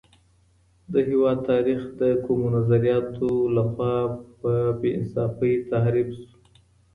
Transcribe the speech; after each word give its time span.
د 0.93 0.95
هېواد 1.09 1.37
تاریخ 1.51 1.79
د 2.01 2.01
کومو 2.25 2.47
نظریاتو 2.57 3.29
له 3.55 3.63
خوا 3.71 3.95
په 4.41 4.51
بې 4.79 4.89
انصافۍ 4.99 5.53
تحریف 5.71 6.07
سو؟ 6.19 6.27